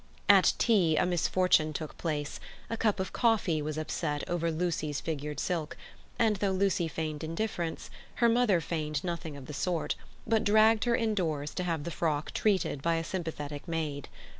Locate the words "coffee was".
3.13-3.77